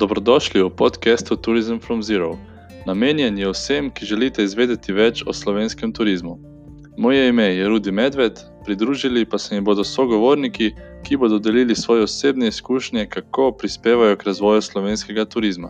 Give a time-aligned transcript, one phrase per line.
[0.00, 2.38] Dobrodošli v podkastu Tourism from Zero.
[2.88, 6.38] Namenjen je vsem, ki želite izvedeti več o slovenskem turizmu.
[6.96, 10.70] Moje ime je Rudi Medved, pridružili pa se mi bodo sogovorniki,
[11.04, 15.68] ki bodo delili svoje osebne izkušnje, kako prispevajo k razvoju slovenskega turizma.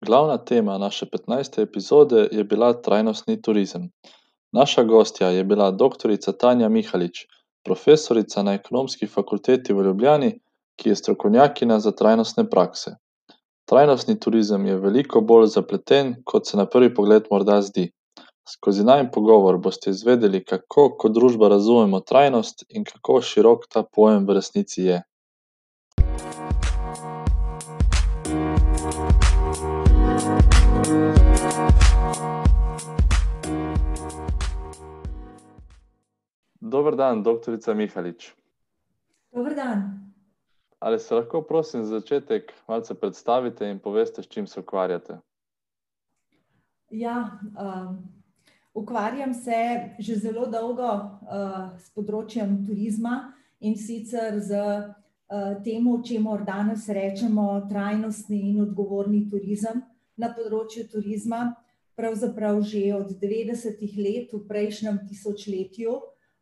[0.00, 1.62] Glavna tema naše 15.
[1.62, 3.90] epizode je bila trajnostni turizem.
[4.52, 6.16] Naša gostja je bila dr.
[6.40, 7.26] Tanja Mihalič,
[7.66, 10.30] profesorica na Ekonomski fakulteti v Ljubljani,
[10.78, 12.94] ki je strokovnjakinja za trajnostne prakse.
[13.66, 17.88] Trajnostni turizem je veliko bolj zapleten, kot se na prvi pogled morda zdi.
[18.46, 24.26] Skozi najin pogovor boste izvedeli, kako kot družba razumemo trajnost in kako širok ta pojem
[24.28, 25.02] v resnici je.
[36.66, 38.34] Dober dan, doktorica Mihalič.
[39.34, 40.10] Dober dan.
[40.78, 45.18] Ali se lahko, prosim, za začetek malce predstavite in poveste, s čim se ukvarjate?
[46.90, 47.38] Ja,
[48.74, 49.54] ukvarjam se
[49.98, 50.90] že zelo dolgo,
[51.78, 54.50] s področjem turizma, in sicer s,
[55.64, 59.82] temu, čemur danes rečemo trajnostni in odgovorni turizem
[60.16, 61.54] na področju turizma.
[61.96, 65.94] Pravzaprav že od devetdesetih let v prejšnjem tisočletju,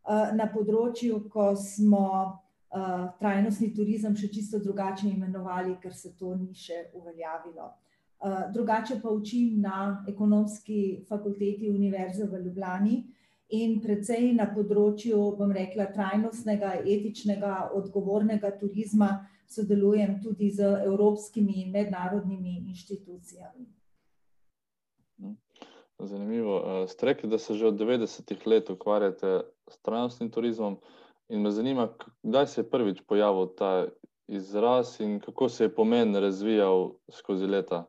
[0.09, 2.41] na področju, ko smo,
[3.21, 7.71] trajnostni turizem še čisto drugače imenovali, ker se to ni še uveljavilo.
[8.53, 13.05] drugače pa učim na Ekonomski fakulteti Univerze v Ljubljani
[13.51, 21.71] in precej na področju, bom rekla, trajnostnega, etičnega, odgovornega turizma sodelujem tudi z evropskimi in
[21.73, 23.67] mednarodnimi inštitucijami.
[25.99, 30.77] Zanimivo, ste rekli, da se že od devetdesetih let ukvarjate s trajnostnim turizmom,
[31.29, 31.89] in me zanima,
[32.23, 33.87] kdaj se je prvič pojavil ta
[34.29, 37.85] izraz in kako se je pomen razvijal skozi leta?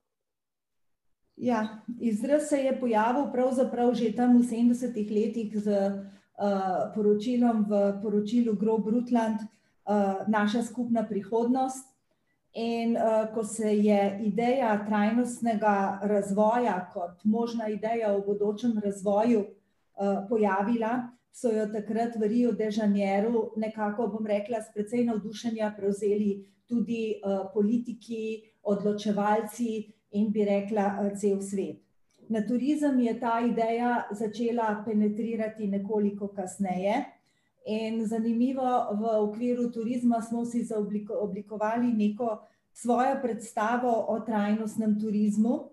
[1.35, 5.67] Ja, izraz se je pojavil pravzaprav že tam v sedemdesetih letih s,
[6.95, 9.39] poročilom v poročilu Grob Brundtland,
[10.27, 11.94] Naša skupna prihodnost.
[12.55, 12.95] In,
[13.33, 19.43] ko se je ideja trajnostnega razvoja kot možna ideja o bodočem razvoju,
[20.29, 26.45] pojavila, so jo takrat v Riu de Janeiru nekako, bom rekla, s precej navdušenja prevzeli
[26.67, 27.19] tudi,
[27.53, 29.71] politiki, odločevalci
[30.15, 31.81] in bi rekla, cel svet.
[32.29, 37.03] Na turizem je ta ideja začela penetrirati nekoliko kasneje.
[37.65, 40.61] In zanimivo, v okviru turizma smo si
[41.17, 45.69] oblikovali neko svojo predstavo o trajnostnem turizmu,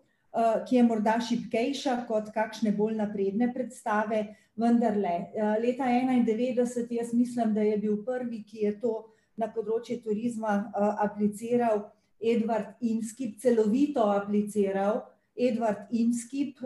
[0.69, 4.23] ki je morda šibkejša kot kakšne bolj napredne predstave,
[4.57, 8.95] vendarle, leta enaindevetdeset jaz mislim, da je bil prvi, ki je to
[9.37, 10.73] na področje turizma,
[11.05, 11.91] apliciral,
[12.23, 15.03] Edward Inskeep, celovito apliciral,
[15.37, 16.61] Edward Inskeep,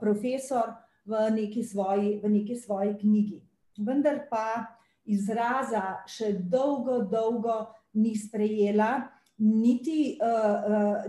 [0.00, 0.74] profesor
[1.06, 3.42] v neki svoji, v neki svoji knjigi.
[3.78, 7.58] Vendar pa izraza še dolgo, dolgo
[7.94, 9.08] ni sprejela
[9.38, 10.18] niti,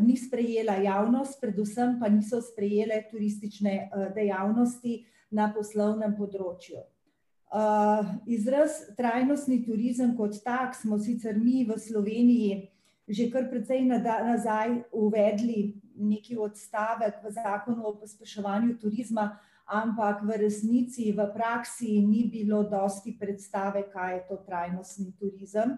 [0.02, 6.82] ni sprejela javnost, predvsem pa niso sprejele turistične, dejavnosti na poslovnem področju.
[8.28, 12.72] izraz trajnostni turizem kot tak smo sicer mi v Sloveniji
[13.08, 21.12] že kar precej nazaj uvedli neki odstavek v Zakonu o pospeševanju turizma, ampak v resnici,
[21.12, 25.78] v praksi ni bilo dosti predstave, kaj je to trajnostni turizem.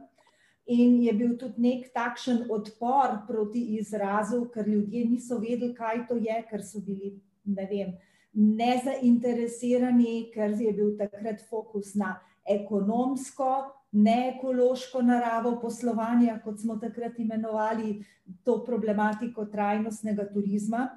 [0.68, 6.20] In je bil tudi neki takšen odpor proti izrazu, ker ljudje niso vedeli, kaj to
[6.20, 7.16] je, ker so bili,
[7.48, 7.96] ne vem,
[8.36, 17.20] nezainteresirani, ker je bil takrat fokus na ekonomsko, ne ekološko naravo poslovanja, kot smo takrat
[17.20, 18.04] imenovali
[18.44, 20.90] to problematiko trajnostnega turizma.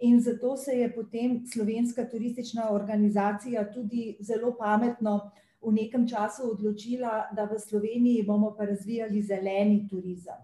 [0.00, 5.30] In zato se je potem Slovenska turistična organizacija tudi zelo pametno
[5.60, 10.38] v nekem času odločila, da v Sloveniji bomo pa razvijali zeleni turizem.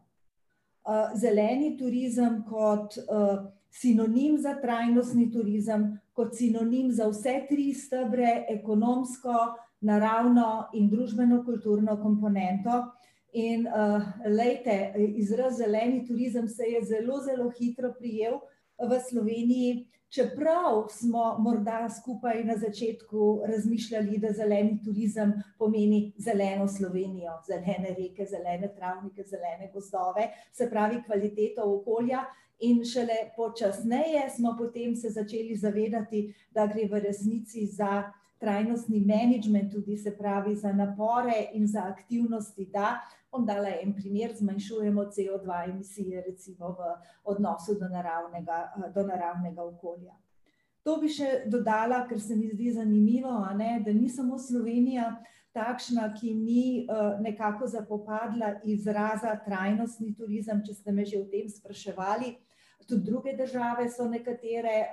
[1.16, 2.94] zeleni turizem kot,
[3.70, 9.34] sinonim za trajnostni turizem, kot sinonim za vse tri stebre, ekonomsko,
[9.80, 12.82] naravno in družbeno-kulturno komponento.
[13.32, 13.66] In,
[14.26, 18.38] glejte, izraz zeleni turizem se je zelo, zelo hitro prijel
[18.78, 27.32] v Sloveniji, čeprav smo morda skupaj na začetku razmišljali, da zeleni turizem pomeni zeleno Slovenijo,
[27.46, 32.24] zelene reke, zelene travnike, zelene gozdove, se pravi kvaliteto okolja.
[32.60, 38.04] In šele počasneje smo potem se začeli zavedati, da gre v resnici za
[38.38, 43.00] trajnostni management, tudi se pravi za napore in za aktivnosti, da
[43.34, 46.92] bom dala en primer, zmanjšujemo CO2 emisije recimo v
[47.24, 48.60] odnosu do naravnega,
[48.94, 50.14] do naravnega okolja.
[50.84, 55.08] To bi še dodala, ker se mi zdi zanimivo, ne, da ni samo Slovenija
[55.56, 56.64] takšna, ki ni
[57.24, 62.34] nekako zapopadla izraza trajnostni turizem, če ste me že o tem spraševali,
[62.84, 64.90] tudi druge države so nekatere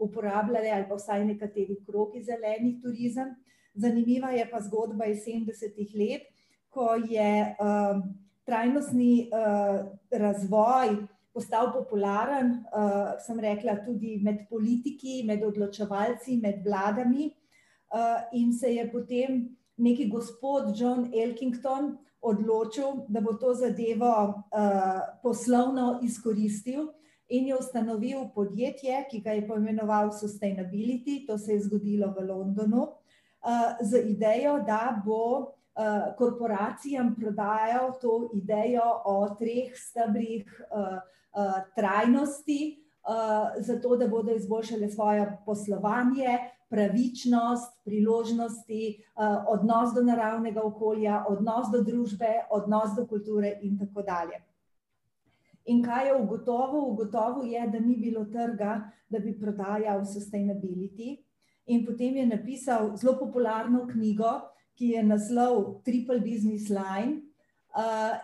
[0.00, 3.34] uporabljale ali pa vsaj nekateri krogi zeleni turizem.
[3.76, 6.30] Zanimiva je pa zgodba iz sedemdesetih let,
[6.70, 7.56] ko je
[8.46, 9.30] trajnostni
[10.10, 10.96] razvoj
[11.36, 12.64] postal popularen,
[13.26, 17.28] sem rekla, tudi med politiki, med odločevalci, med vladami,
[18.32, 19.42] in se je potem
[19.76, 24.42] neki gospod John Elkington odločil, da bo to zadevo
[25.22, 26.88] poslovno izkoristil
[27.28, 32.86] in je ustanovil podjetje, ki ga je poimenoval Sustainability, to se je zgodilo v Londonu,
[33.80, 35.52] z idejo, da bo
[36.18, 40.62] korporacijam prodajal to idejo o treh stebrih
[41.76, 42.82] trajnosti,
[43.60, 46.38] zato da bodo izboljšale svoje poslovanje,
[46.68, 49.04] pravičnost, priložnosti,
[49.48, 54.40] odnos do naravnega okolja, odnos do družbe, odnos do kulture in tako dalje.
[55.66, 56.80] In kaj je ugotovil?
[56.90, 61.16] Ugotovil je, da ni bilo trga, da bi prodajal Sustainability,
[61.66, 64.40] in potem je napisal zelo popularno knjigo,
[64.76, 67.22] ki je naslov Triple business line,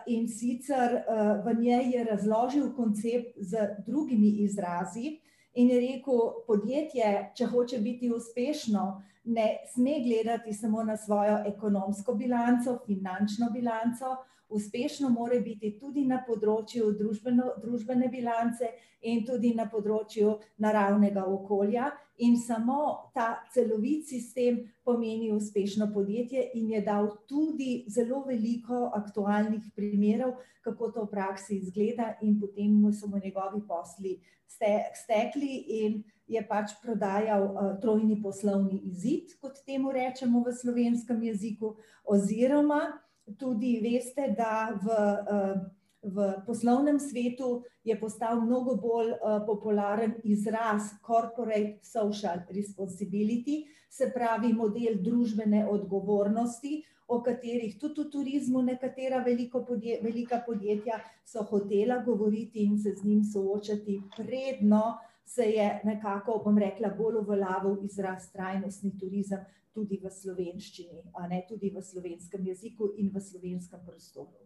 [0.07, 1.03] in sicer
[1.45, 5.19] v njej je razložil koncept z drugimi izrazi
[5.53, 12.13] in je rekel: "Podjetje, če hoče biti uspešno, ne sme gledati samo na svojo ekonomsko
[12.13, 14.17] bilanco, finančno bilanco,
[14.49, 18.69] uspešno mora biti tudi na področju družbene bilance
[19.01, 26.69] in tudi na področju naravnega okolja, in samo ta celovit sistem pomeni uspešno podjetje." In
[26.71, 33.07] je dal tudi zelo veliko aktualnih primerov, kako to v praksi izgleda, in potem so
[33.07, 40.53] mu njegovi posli stekli in je pač prodajal trojni poslovni izid, kot temu rečemo v
[40.53, 41.75] slovenskem jeziku,
[42.05, 42.99] oziroma
[43.39, 45.73] tudi veste, da v
[46.03, 49.13] v poslovnem svetu je postal mnogo bolj
[49.47, 58.61] popularen izraz corporate social responsibility, se pravi model družbene odgovornosti, o katerih tudi v turizmu
[58.63, 59.65] nekatera veliko
[60.01, 66.57] velika podjetja so hotela govoriti in se z njim soočati, predno se je nekako, bom
[66.57, 73.09] rekla, bolj uveljavil izraz trajnostni turizem tudi v slovenščini, ne, tudi v slovenskem jeziku in
[73.13, 74.45] v slovenskem prostoru.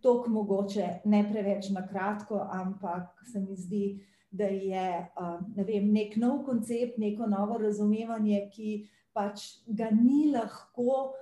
[0.00, 3.84] Toliko mogoče, ne preveč na kratko, ampak se mi zdi,
[4.30, 4.86] da je
[5.56, 8.70] ne vem, neki nov koncept, neko novo razumevanje, ki
[9.16, 11.14] pač ga ni lahko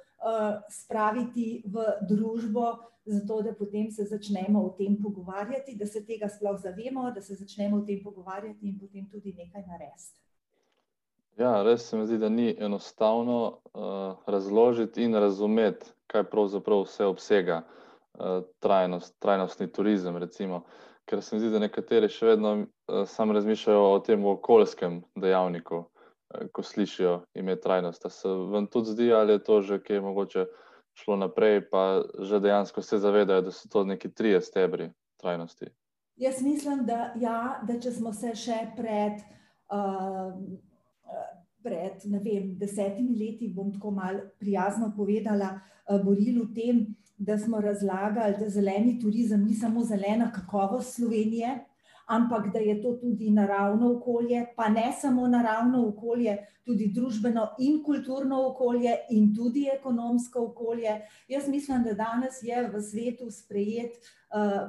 [0.70, 2.75] spraviti v družbo,
[3.06, 7.34] zato da potem se začnemo o tem pogovarjati, da se tega sploh zavemo, da se
[7.34, 10.19] začnemo o tem pogovarjati in potem tudi nekaj narediti.
[11.38, 13.61] Ja, res se mi zdi, da ni enostavno
[14.26, 17.62] razložiti in razumeti, kaj pravzaprav vse obsega
[18.64, 20.62] trajnost, trajnostni turizem, recimo.
[21.05, 22.55] Ker se mi zdi, da nekateri še vedno
[23.06, 25.84] samo razmišljajo o tem okoljskem dejavniku,
[26.52, 28.06] ko slišijo ime trajnost.
[28.06, 30.46] A se vam tudi zdi ali je to že kje mogoče
[30.94, 35.67] šlo naprej pa že dejansko se zavedajo, da so to neki trije stebri trajnosti?
[36.17, 39.20] Jaz mislim, da ja, da če smo se še pred
[41.67, 45.56] pred, ne vem, desetimi leti, bom tako malo prijazno povedala,
[46.05, 46.84] borili v tem,
[47.19, 51.56] da smo razlagali, da zeleni turizem ni samo zelena kakovost Slovenije,
[52.06, 57.82] ampak da je to tudi naravno okolje, pa ne samo naravno okolje, tudi družbeno in
[57.82, 61.01] kulturno okolje in tudi ekonomsko okolje.
[61.29, 63.98] Jaz mislim, da danes je v svetu sprejet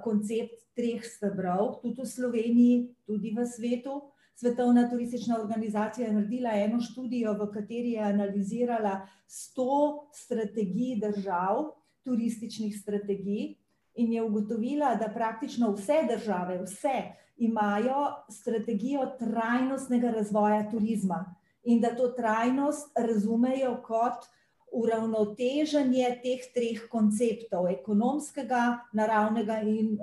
[0.03, 4.01] koncept treh stebrov, tudi v Sloveniji, tudi v svetu.
[4.37, 11.71] Svetovna turistična organizacija je naredila eno študijo, v kateri je analizirala sto strategij držav,
[12.05, 13.55] turističnih strategij,
[13.97, 16.97] in je ugotovila, da praktično vse države, vse,
[17.37, 21.25] imajo strategijo trajnostnega razvoja turizma.
[21.63, 24.25] In da to trajnost razumejo kot
[24.71, 29.97] uravnoteženje teh treh konceptov, ekonomskega, naravnega in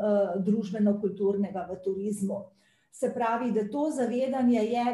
[0.45, 2.41] družbeno-kulturnega v turizmu.
[2.95, 4.85] Se pravi, da to zavedanje je,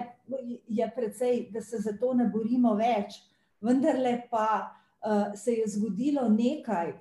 [0.68, 3.20] je precej, da se za to ne borimo več,
[3.60, 4.72] vendarle pa
[5.36, 6.94] se je zgodilo nekaj,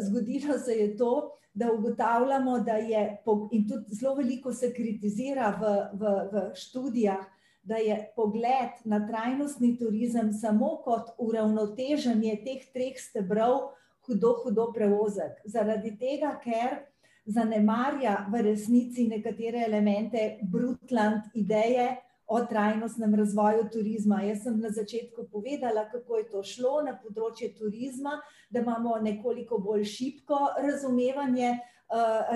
[0.00, 5.72] zgodilo se je to, da ugotavljamo, da je in tudi zelo veliko se kritizira v
[5.98, 7.26] v v študijah,
[7.62, 13.70] da je pogled na trajnostni turizem samo kot uravnoteženje teh treh stebrov
[14.06, 15.38] hudo, hudo prevozek.
[15.44, 16.80] Zaradi tega, ker
[17.26, 21.96] zanemarja v resnici nekatere elemente Brutland ideje
[22.32, 24.22] o trajnostnem razvoju turizma.
[24.24, 28.16] Jaz sem na začetku povedala, kako je to šlo na področje turizma,
[28.48, 31.58] da imamo nekoliko bolj šibko razumevanje,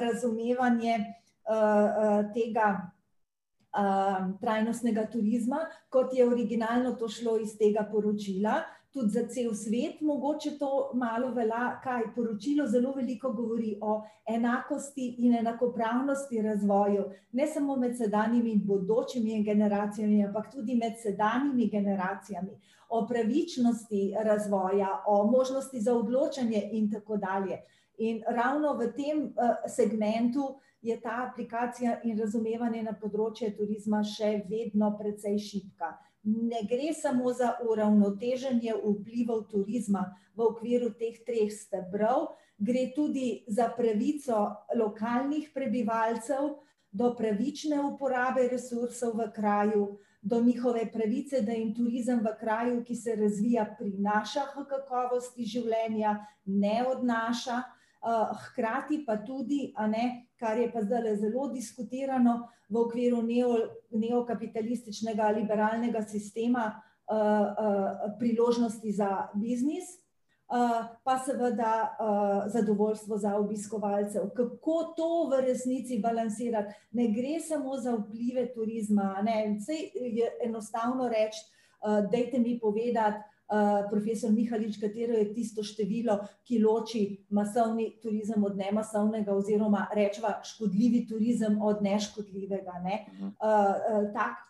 [0.05, 0.99] razumevanje
[2.37, 2.69] tega
[4.41, 8.61] trajnostnega turizma, kot je originalno to šlo iz tega poročila.
[8.97, 14.03] Tudi za cel svet mogoče to malo velja, kaj poročilo zelo veliko govori o
[14.35, 21.69] enakosti in enakopravnosti razvoju, ne samo med sedanjimi in bodočimi generacijami, ampak tudi med sedanjimi
[21.69, 22.57] generacijami.
[22.89, 27.61] O pravičnosti razvoja, o možnosti za odločanje in tako dalje.
[27.99, 29.23] In ravno v tem
[29.77, 35.93] segmentu je ta aplikacija in razumevanje na področje turizma še vedno precej šibka.
[36.27, 43.69] Ne gre samo za uravnoteženje vplivov turizma v okviru teh treh stebrov, gre tudi za
[43.77, 44.41] pravico
[44.75, 46.49] lokalnih prebivalcev
[46.91, 49.87] do pravične uporabe resursov v kraju,
[50.23, 56.81] do njihove pravice, da jim turizem v kraju, ki se razvija, prinaša kakovosti življenja, ne
[56.89, 57.63] odnaša,
[58.43, 63.23] hkrati pa tudi, a ne, kar je pa zdajle zelo diskutirano v okviru
[63.91, 66.83] neokapitalističnega liberalnega sistema,
[68.19, 69.85] priložnosti za biznis,
[71.05, 71.97] pa seveda
[72.47, 74.21] zadovoljstvo za obiskovalce.
[74.37, 76.75] Kako to v resnici balansirati?
[76.93, 81.43] Ne gre samo za vplive turizma, a ne, saj je enostavno reči,
[82.13, 83.23] dajte mi povedati,
[83.91, 91.07] profesor Mihalič, katero je tisto število, ki loči masovni turizem od nemasovnega oziroma rečeva škodljivi
[91.07, 92.99] turizem od neškodljivega, ne.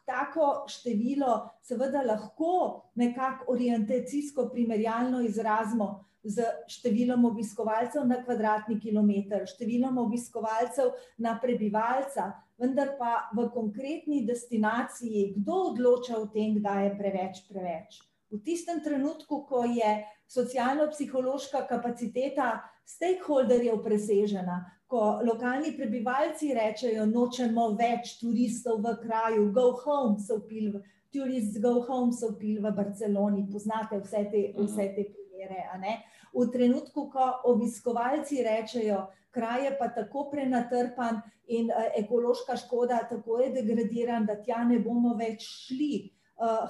[0.06, 10.00] tako število seveda lahko nekako orientacijsko primerjalno izrazimo s številom obiskovalcev na kvadratni kilometer, številom
[10.02, 10.90] obiskovalcev
[11.22, 18.00] na prebivalca, vendar pa v konkretni destinaciji, kdo odloča o tem, kdaj je preveč preveč?
[18.30, 28.18] V tistem trenutku, ko je socialno-psihološka kapaciteta stakeholderjev presežena, ko lokalni prebivalci rečejo: "Nočemo več
[28.18, 30.82] turistov v kraju, go home," so vpili,
[31.14, 36.02] tourists go home so vpili v Barceloni, poznate vse te, vse te primere.
[36.34, 43.52] V trenutku, ko obiskovalci rečejo: "Kraj je pa tako prenatrpan in ekološka škoda tako je
[43.52, 46.15] degradiran, da tja ne bomo več šli."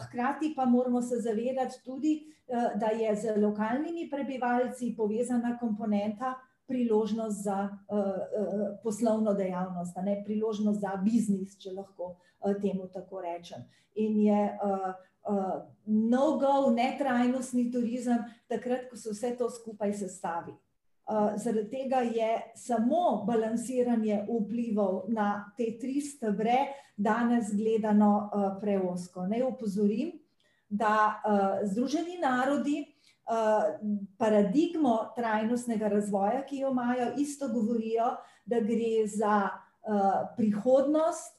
[0.04, 2.22] Hkrati pa moramo se zavedati tudi,
[2.80, 6.34] da je z lokalnimi prebivalci povezana komponenta
[6.66, 7.68] priložnost za
[8.82, 12.16] poslovno dejavnost, ne, priložnost za biznis, če lahko
[12.62, 13.64] temu tako rečem.
[13.94, 14.58] In je
[15.86, 20.54] no go netrajnostni turizem takrat, ko se vse to skupaj sestavi.
[21.36, 26.56] Zaradi tega je samo balansiranje vplivov na te tri stebre
[26.96, 29.26] danes gledano preozko.
[29.26, 30.12] Naj opozorim,
[30.68, 31.22] da
[31.62, 32.84] Združeni narodi
[34.18, 39.48] paradigmo trajnostnega razvoja, ki jo imajo, isto govorijo, da gre za
[40.36, 41.34] prihodnost,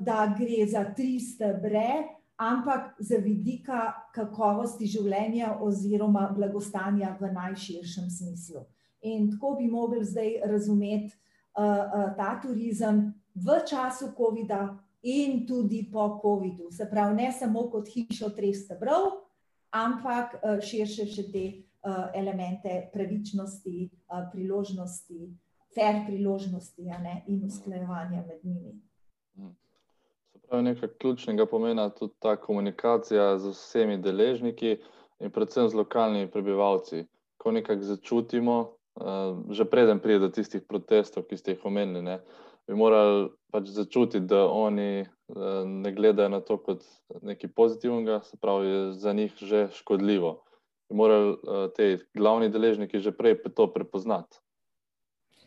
[0.00, 2.04] da gre za tri stebre,
[2.36, 8.66] ampak z vidika kakovosti življenja oziroma blagostanja v najširšem smislu.
[9.06, 11.14] In tako bi mogli zdaj razumeti
[12.16, 18.32] ta turizem v času covida in tudi po covidu, se pravi, ne samo kot hišo
[18.34, 19.12] treh stebrov,
[19.70, 20.34] ampak
[20.66, 21.44] širše še te
[22.14, 23.90] elemente pravičnosti,
[24.32, 25.28] priložnosti,
[25.74, 28.74] fer priložnosti, ne, in usklajevanja med njimi.
[30.32, 34.78] Se pravi, nekaj ključnega pomena tudi ta komunikacija z vsemi deležniki
[35.20, 37.04] in predvsem z lokalnimi prebivalci.
[37.36, 38.56] Ko nekako začutimo,
[39.50, 42.16] že preden pride do tistih protestov, ki ste jih omenili, ne,
[42.66, 45.06] bi morali pač začutiti, da oni
[45.66, 46.84] ne gledajo na to kot
[47.22, 50.42] nekaj pozitivnega, se pravi, je za njih že škodljivo.
[50.88, 51.36] Bi morali
[51.76, 54.38] ti glavni deležniki že prej to prepoznati.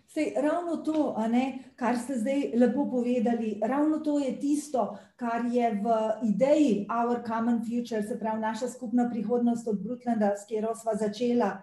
[0.09, 5.69] Saj ravno to, ne, kar ste zdaj lepo povedali, ravno to je tisto, kar je
[5.69, 5.85] v
[6.25, 11.61] ideji Our common future, se pravi naša skupna prihodnost od Brutlanda, s katero sva začela,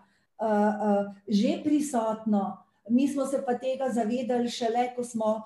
[1.28, 2.62] že prisotno.
[2.90, 5.42] Mi smo se pa tega zavedali šele, ko smo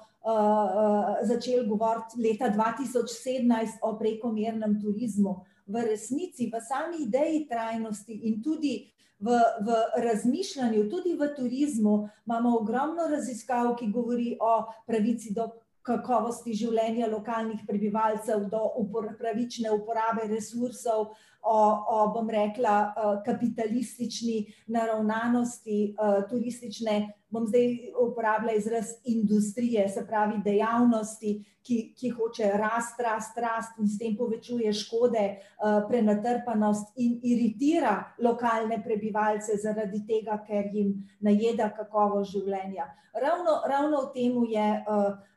[1.23, 5.41] začeli govoriti leta dva tisoč sedemnajst o prekomernem turizmu.
[5.67, 9.69] V resnici, v sami ideji trajnosti in tudi v, v
[10.03, 15.51] razmišljanju, tudi v turizmu, imamo ogromno raziskav, ki govori o pravici do
[15.87, 22.95] kakovosti življenja lokalnih prebivalcev, do upor pravične uporabe resursov, o, o bom rekla,
[23.25, 25.95] kapitalistični naravnanosti
[26.31, 33.79] turistične, bom zdaj uporabila izraz industrije, se pravi dejavnosti, ki, ki hoče rast, rast, rast
[33.79, 35.25] in s tem povečuje škode,
[35.89, 42.89] prenatrpanost in iritira lokalne prebivalce zaradi tega, ker jim najeda kakovost življenja.
[43.15, 44.67] Ravno, ravno v tem je,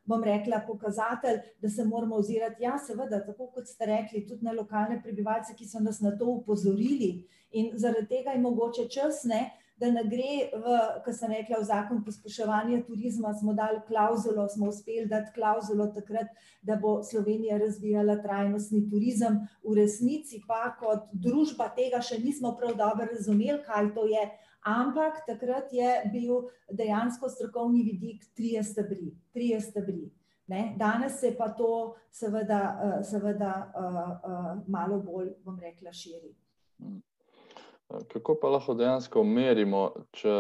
[0.06, 4.54] bom rekla, pokazatelj, da se moramo ozirati, ja, seveda, tako kot ste rekli, tudi na
[4.56, 7.16] lokalne prebivalce, ki so nas na to opozorili,
[7.52, 9.46] in zaradi tega je mogoče čas, ne,
[9.76, 14.70] da ne gre v, ko sem rekla, v zakon pospeševanja turizma, smo dali klavzulo, smo
[14.70, 16.30] uspeli dati klavzulo takrat,
[16.62, 22.78] da bo Slovenija razvijala trajnostni turizem, v resnici pa kot družba tega še nismo prav
[22.80, 24.26] dobro razumeli, kaj to je,
[24.70, 30.06] ampak takrat je bil dejansko strokovni vidik trije stebri, trije stebri,
[30.48, 32.62] ne, danes se pa to seveda,
[33.10, 33.56] seveda,
[34.68, 36.36] malo bolj, bom rekla, širi.
[38.14, 40.34] Kako pa lahko dejansko merimo, če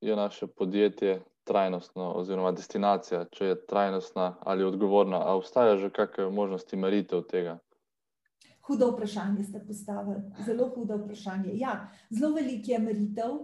[0.00, 6.28] je naše podjetje trajnostno oziroma destinacija, če je trajnostna ali odgovorna, a obstajajo že kake
[6.32, 7.58] možnosti meritev tega?
[8.68, 13.38] Hudo vprašanje ste postavili, zelo hudo vprašanje, ja, zelo veliko je meritev,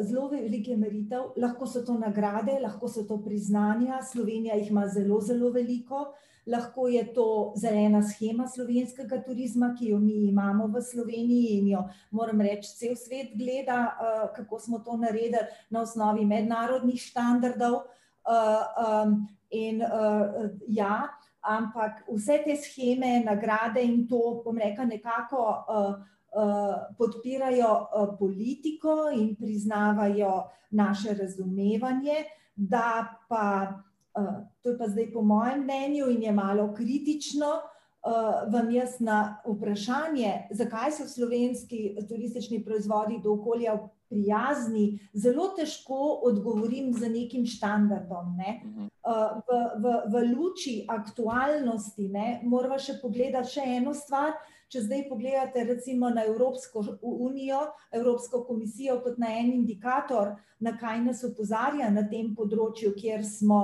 [0.00, 4.86] zelo veliko je meritev, lahko so to nagrade, lahko so to priznanja, Slovenija jih ima
[4.88, 6.12] zelo zelo veliko,
[6.46, 11.82] lahko je to zelena shema slovenskega turizma, ki jo mi imamo v Sloveniji in jo,
[12.10, 13.96] moram reči, cel svet gleda,
[14.36, 17.82] kako smo to naredili na osnovi mednarodnih standardov,
[19.50, 19.82] in,
[20.68, 20.96] ja,
[21.42, 25.46] ampak vse te sheme, nagrade in to, bom rekla, nekako,
[26.98, 27.70] podpirajo,
[28.18, 32.24] politiko in priznavajo naše razumevanje,
[32.56, 33.72] da pa,
[34.62, 37.46] to je pa zdaj po mojem mnenju in je malo kritično,
[38.52, 46.92] vam jaz na vprašanje, zakaj so slovenski turistični proizvodi do okolja prijazni, zelo težko odgovorim
[46.94, 48.60] z nekim standardom, ne.
[49.02, 54.34] v, v, v luči aktualnosti, ne, morava še pogledati še eno stvar,
[54.72, 57.60] če zdaj pogledate recimo na Evropsko unijo,
[57.92, 63.62] Evropsko komisijo kot na en indikator, na kaj nas opozarja na tem področju, kjer smo,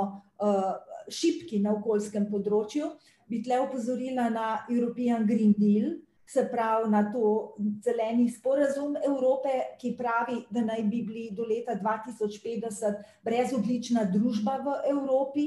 [1.09, 2.91] šibki na okoljskem področju,
[3.29, 5.97] bi tule opozorila na European green deal,
[6.29, 11.79] se pravi na to zeleni sporazum Evrope, ki pravi, da naj bi bili do leta
[11.81, 15.47] dva tisoč petdeset brezogljična družba v Evropi.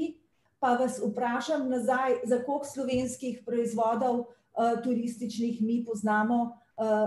[0.62, 4.26] Pa vas vprašam nazaj, za koliko slovenskih proizvodov,
[4.84, 6.58] turističnih mi poznamo,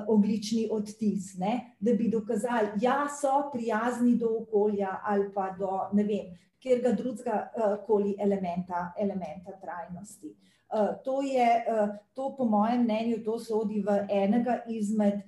[0.07, 6.03] ogljični odtis, ne, da bi dokazali, ja, so prijazni do okolja ali pa do, ne
[6.03, 6.29] vem,
[6.63, 7.51] katerega drugega
[7.87, 10.35] koli elementa, elementa trajnosti.
[11.05, 11.65] to je,
[12.13, 15.21] to po mojem mnenju, to sodi v enega izmed,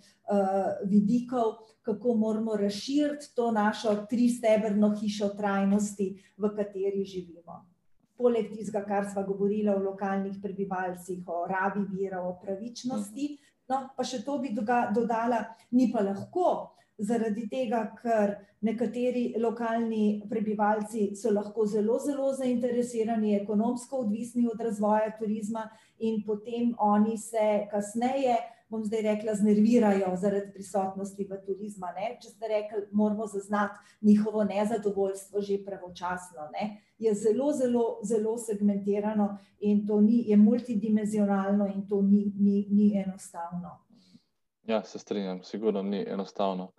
[0.84, 7.65] vidikov, kako moramo razširiti to našo tristebrno hišo trajnosti, v kateri živimo.
[8.17, 13.27] Poleg tistega, kar sva govorila o lokalnih prebivalcih, o rabi virov, o pravičnosti,
[13.69, 18.34] no, pa še to bi dodala, ni pa lahko, zaradi tega, ker
[18.65, 25.67] nekateri lokalni prebivalci so lahko zelo zelo zainteresirani, ekonomsko odvisni od razvoja turizma,
[25.99, 28.38] in potem oni se kasneje,
[28.69, 34.43] bom zdaj rekla, znervirajo zaradi prisotnosti v turizma, ne, če ste rekli, moramo zaznati njihovo
[34.43, 36.82] nezadovoljstvo že pravočasno, ne.
[36.97, 42.97] Je zelo zelo zelo segmentirano in to ni, je multidimenzionalno in to ni, ni, ni
[42.97, 43.83] enostavno.
[44.63, 46.71] Ja, se strinjam, sigurno ni enostavno.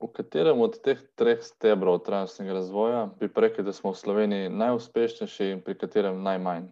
[0.00, 5.46] v katerem od teh treh stebrov trajnostnega razvoja bi rekli, da smo v Sloveniji najuspešnejši
[5.50, 6.68] in pri katerem najmanj?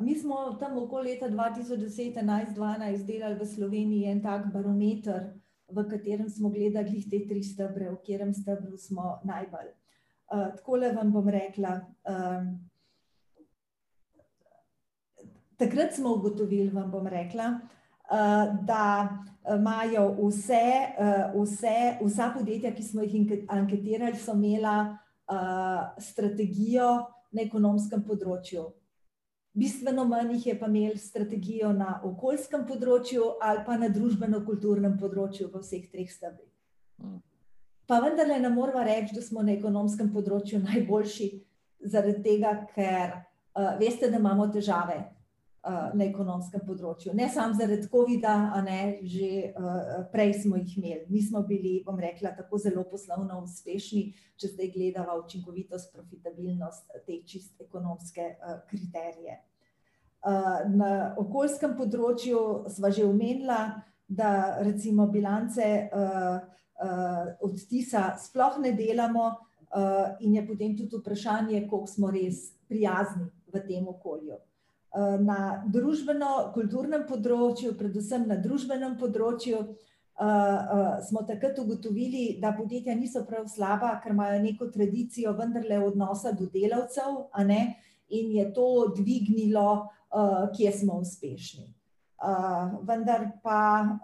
[0.00, 4.46] mi smo tam okoli leta dva tisoč deset, enajst, dvanajst delali v Sloveniji en tak
[4.52, 5.34] barometer,
[5.72, 9.70] v katerem smo gledali te tri stebre, v katerem stebru smo najbolj.
[10.30, 11.80] takole vam bom rekla,
[15.58, 17.60] takrat smo ugotovili, vam bom rekla,
[18.66, 19.08] da
[19.54, 20.64] imajo vse,
[21.34, 24.98] vse, vsa podjetja, ki smo jih anketirali, so imela,
[25.98, 26.90] strategijo
[27.30, 28.64] na ekonomskem področju.
[29.52, 35.48] Bistveno manj jih je pa imelo strategijo na okoljskem področju ali pa na družbeno-kulturnem področju
[35.50, 36.52] v vseh treh stebrih.
[37.90, 41.30] Pa vendarle ne moreva reči, da smo na ekonomskem področju najboljši,
[41.90, 43.16] zaradi tega, ker,
[43.80, 45.00] veste, da imamo težave.
[45.68, 47.12] Na ekonomskem področju.
[47.12, 49.52] Ne samo zaradi COVID-a, ne že
[50.12, 51.04] prej smo jih imeli.
[51.12, 54.06] Mi smo bili, bom rekla, tako zelo poslovno uspešni,
[54.40, 58.34] če zdaj gledava učinkovitost, profitabilnost, te čisto ekonomske
[58.70, 59.40] kriterije.
[60.68, 65.88] na okoljskem področju sva že omenila, da recimo bilance
[67.40, 69.30] odtisa sploh ne delamo,
[70.20, 74.40] in je potem tudi vprašanje, koliko smo res prijazni v tem okolju.
[75.20, 79.62] Na družbeno-kulturnem področju, predvsem na družbenem področju,
[81.06, 86.50] smo takrat ugotovili, da podjetja niso prav slaba, ker imajo neko tradicijo vendarle odnosa do
[86.52, 87.60] delavcev, a ne,
[88.10, 89.88] in je to dvignilo,
[90.56, 91.70] kje smo uspešni.
[92.84, 93.96] vendar pa,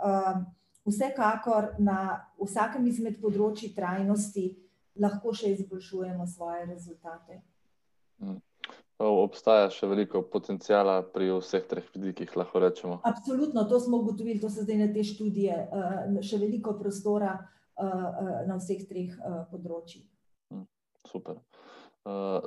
[0.86, 4.46] vsekakor na vsakem izmed področij trajnosti
[5.02, 7.40] lahko še izboljšujemo svoje rezultate.
[8.98, 13.00] Obstaja še veliko potenciala pri vseh treh vidikih, lahko rečemo.
[13.04, 15.56] Absolutno, to smo ugotovili, to so zdaj na te študije,
[16.24, 17.36] še veliko prostora,
[18.48, 19.12] na vseh treh,
[19.50, 20.06] področjih.
[21.06, 21.36] super.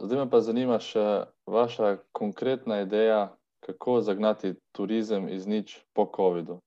[0.04, 6.60] zdaj me pa zanima še vaša konkretna ideja, kako zagnati turizem iz nič po covidu.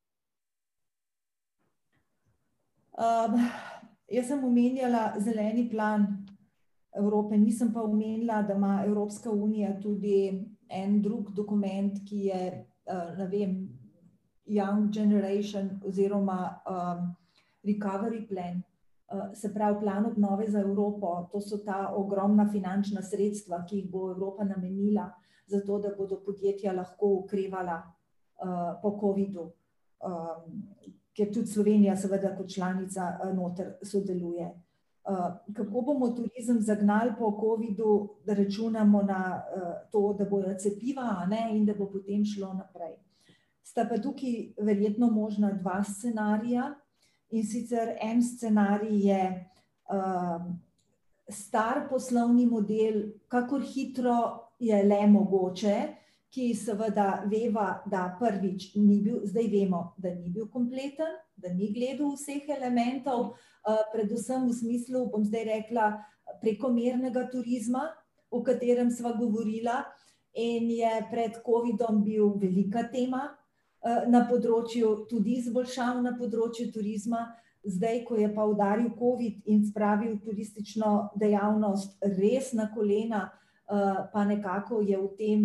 [4.09, 6.07] jaz sem omenjala zeleni plan
[6.99, 12.67] Evrope, nisem pa omenila, da ima Evropska unija tudi en drug dokument, ki je,
[13.19, 13.57] ne vem,
[14.47, 16.61] Young generation oziroma,
[17.65, 18.63] recovery plan.
[19.35, 24.11] se pravi plan obnove za Evropo, to so ta ogromna finančna sredstva, ki jih bo
[24.11, 25.11] Evropa namenila
[25.47, 27.83] zato, da bodo podjetja lahko okrevala,
[28.83, 29.53] po covidu.
[31.17, 34.49] ker tudi Slovenija seveda kot članica, noter sodeluje.
[35.57, 39.43] Kako bomo turizem zagnali po covidu, računamo na,
[39.93, 42.95] to, da bojo cepiva, ne, in da bo potem šlo naprej.
[43.62, 46.75] Sta pa tukaj verjetno možna dva scenarija,
[47.31, 49.23] in sicer en scenarij je,
[51.29, 55.77] star poslovni model, kakor hitro je le mogoče,
[56.33, 61.68] ki seveda veva, da prvič ni bil, zdaj vemo, da ni bil kompleten, da ni
[61.75, 63.35] gledal vseh elementov,
[63.92, 65.90] predvsem v smislu, bom zdaj rekla,
[66.40, 67.90] prekomernega turizma,
[68.33, 69.83] o katerem sva govorila,
[70.33, 73.27] in je pred covidom bil velika tema,
[73.83, 77.27] na področju tudi izboljšav na področju turizma,
[77.66, 83.27] zdaj, ko je pa udaril covid in spravil turistično dejavnost res na kolena,
[83.66, 85.45] pa nekako je v tem,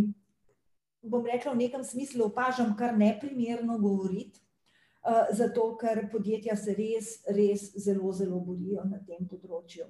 [1.09, 4.39] bom rekla, v nekem smislu opažam, kar neprimerno govoriti,
[5.33, 9.87] zato ker podjetja se res, res zelo zelo borijo na tem področju.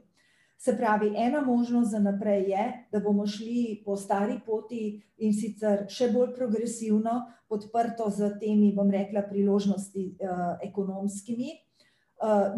[0.58, 5.86] Se pravi, ena možnost za naprej je, da bomo šli po stari poti, in sicer
[5.90, 10.18] še bolj progresivno, podprto s temi, bom rekla, priložnostmi,
[10.66, 11.54] ekonomskimi.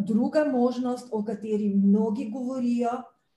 [0.08, 2.92] druga možnost, o kateri mnogi govorijo,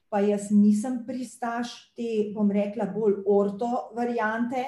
[0.08, 4.62] pa jaz nisem pristaš te, bom rekla, bolj orto variante,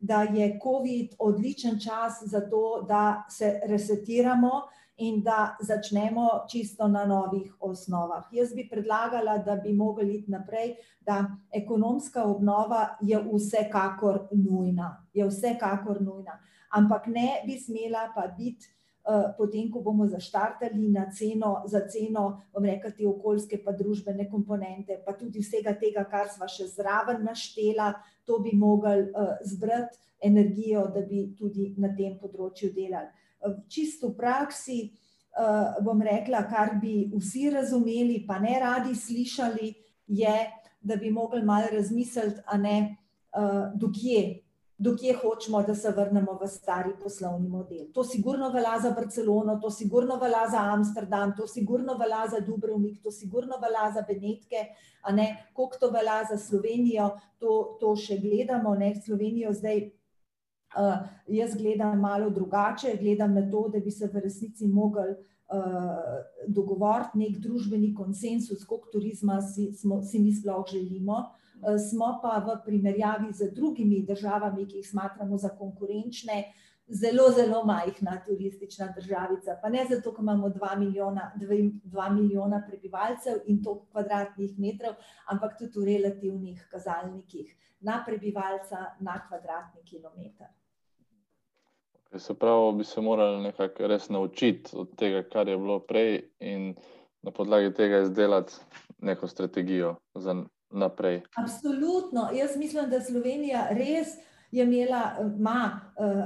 [0.00, 4.50] da je covid odličen čas za to, da se resetiramo
[4.96, 8.24] in da začnemo čisto na novih osnovah.
[8.32, 15.26] Jaz bi predlagala, da bi mogli iti naprej, da ekonomska obnova je vsekakor nujna, je
[15.26, 16.38] vsekakor nujna.
[16.70, 18.68] Ampak ne bi smela pa biti,
[19.38, 25.00] potem ko bomo zaštartali na ceno, za ceno, bom rekla, te okoljske pa družbene komponente
[25.06, 27.92] pa tudi vsega tega, kar sva še zraven naštela,
[28.26, 29.08] to bi mogli,
[29.46, 33.08] zbrati energijo, da bi tudi na tem področju delali.
[33.68, 34.78] čisto v praksi,
[35.80, 39.74] bom rekla, kar bi vsi razumeli, pa neradi slišali,
[40.06, 40.38] je,
[40.80, 42.96] da bi mogli malo razmisliti, a ne,
[43.74, 43.88] do
[44.80, 47.90] do kje hočemo, da se vrnemo v stari poslovni model.
[47.92, 53.02] To sigurno velja za Barcelono, to sigurno velja za Amsterdam, to sigurno velja za Dubrovnik,
[53.04, 54.62] to sigurno velja za Benetke,
[55.02, 59.90] a ne, koliko to velja za Slovenijo, to, to še gledamo, ne, Slovenijo zdaj,
[61.28, 65.12] jaz gledam malo drugače, gledam na to, da bi se v resnici mogli,
[66.48, 71.24] dogovoriti, neki družbeni konsenzus, koliko turizma si smo, si mi sploh želimo,
[71.90, 76.44] smo pa v primerjavi z drugimi državami, ki jih smatramo za konkurenčne,
[76.90, 81.30] zelo zelo majhna turistična državica, pa ne zato, ker imamo dva milijona,
[81.84, 84.94] dva milijona prebivalcev in toliko kvadratnih metrov,
[85.30, 90.46] ampak tudi v relativnih kazalnikih na prebivalca na kvadratni kilometer.
[92.16, 96.74] Se pravi, bi se morali nekako res naučiti od tega, kar je bilo prej, in
[97.22, 98.52] na podlagi tega izdelati
[98.98, 100.34] neko strategijo za
[100.70, 101.22] naprej.
[101.36, 104.08] Absolutno, jaz mislim, da Slovenija res
[104.50, 105.80] je imela, ima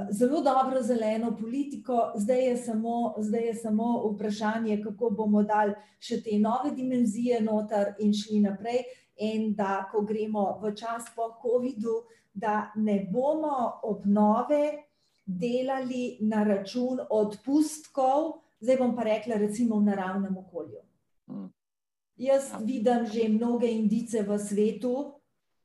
[0.09, 6.21] zelo dobro zeleno politiko, zdaj je samo, zdaj je samo vprašanje, kako bomo dali še
[6.23, 8.83] te nove dimenzije noter in šli naprej.
[9.17, 12.01] In da ko gremo v čas po covidu,
[12.33, 14.73] da ne bomo obnove
[15.25, 20.81] delali na račun odpustkov, zdaj bom pa rekla, recimo v naravnem okolju.
[22.17, 25.13] Jaz vidim že mnoge indice v svetu,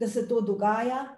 [0.00, 1.16] da se to dogaja,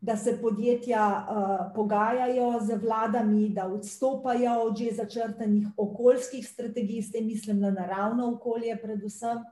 [0.00, 1.26] da se podjetja
[1.74, 8.32] pogajajo z vladami, da odstopajo od že začrtanih okoljskih strategij, s tem mislim na naravno
[8.32, 9.44] okolje predvsem.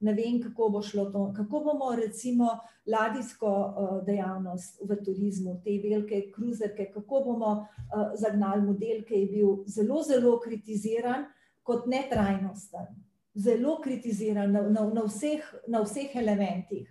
[0.00, 3.74] ne vem, kako bo šlo to, kako bomo recimo ladijsko
[4.06, 7.66] dejavnost v turizmu, te velike kruzerke, kako bomo
[8.14, 11.24] zagnali model, ki je bil zelo, zelo kritiziran
[11.62, 13.03] kot netrajnosten.
[13.34, 16.88] Zelo kritiziran na, na, na vseh, na vseh elementih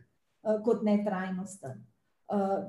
[0.63, 1.84] kot netrajnosten.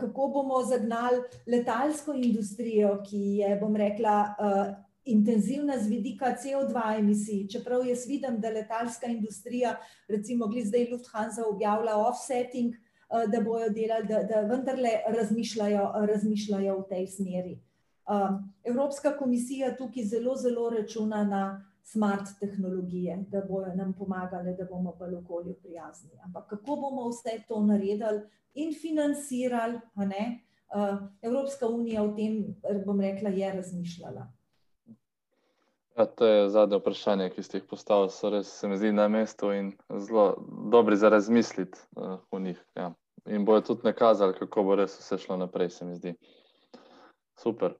[0.00, 4.34] kako bomo zagnali letalsko industrijo, ki je, bom rekla,
[5.04, 9.76] intenzivna z vidika COdva-emisij, čeprav jaz vidim, da letalska industrija,
[10.08, 12.74] recimo zdaj Lufthansa objavlja offsetting,
[13.08, 17.58] da bojo delali, da, da vendarle razmišljajo, razmišljajo v tej smeri.
[18.64, 21.44] Evropska komisija tukaj zelo, zelo računa na
[21.84, 27.42] smart tehnologije, da bojo nam pomagale, da bomo bolj okolju prijazni, ampak kako bomo vse
[27.48, 28.22] to naredili
[28.54, 30.40] in financirali, a ne,
[31.22, 34.26] Evropska unija o tem, bom rekla, je razmišljala.
[35.96, 39.06] Ja, to je zadnje vprašanje, ki ste jih postavili, so res, se mi zdi, na
[39.08, 40.34] mestu in zelo
[40.72, 41.78] dobri za razmisliti
[42.30, 42.90] o njih, ja.
[43.26, 46.14] In bojo tudi nakazali, kako bo res vse šlo naprej, se mi zdi.
[47.38, 47.76] Super.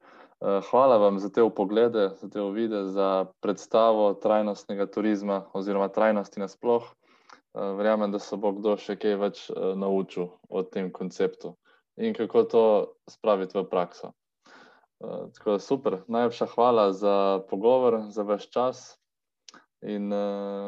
[0.71, 6.83] Hvala vam za te vpoglede, za te uvide, za predstavo trajnostnega turizma oziroma trajnosti nasploh.
[7.55, 11.55] verjamem, da se bo kdo še kaj več naučil o tem konceptu.
[11.97, 12.65] In kako to
[13.07, 14.13] spraviti v prakso.
[15.35, 18.99] tako da super, najlepša hvala za pogovor, za vaš čas.
[19.83, 20.11] In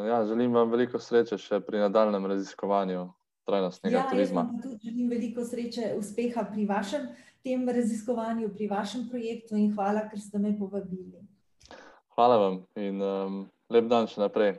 [0.06, 3.08] ja, želim vam veliko sreče še pri nadaljnjem raziskovanju
[3.46, 4.40] trajnostnega turizma.
[4.40, 7.08] Ja, jaz vam tudi želim veliko sreče, uspeha pri vašem
[7.46, 11.22] tem raziskovanju, pri vašem projektu in hvala, ker ste me povabili.
[12.18, 12.98] Hvala vam in
[13.70, 14.56] lep dan še naprej.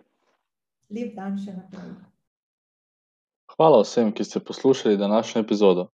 [0.95, 1.89] Lep dan še naprej.
[3.57, 5.89] Hvala vsem, ki ste poslušali današnjo epizodo.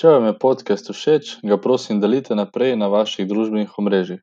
[0.00, 4.22] Če vam je podcast všeč, ga prosim delite naprej na vaših družbenih omrežjih.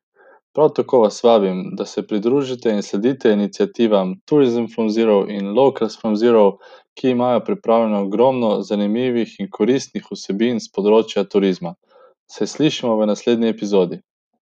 [0.56, 5.94] Prav tako vas vabim, da se pridružite in sledite iniciativam Tourism from zero in Locals
[6.00, 6.58] from zero,
[6.98, 11.76] ki imajo pripravljeno ogromno zanimivih in koristnih vsebin s področja turizma.
[12.30, 13.98] Se slišimo v naslednji epizodi.